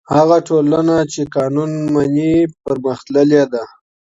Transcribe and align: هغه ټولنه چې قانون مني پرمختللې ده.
هغه 0.15 0.37
ټولنه 0.47 0.95
چې 1.11 1.21
قانون 1.35 1.71
مني 1.93 2.33
پرمختللې 2.63 3.43
ده. 3.51 3.63